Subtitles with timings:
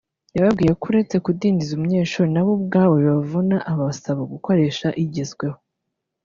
[0.35, 5.59] yababwiye ko uretse kudindiza umunyeshuri nabo ubwabo bibavuna abasaba gukoresha igezweho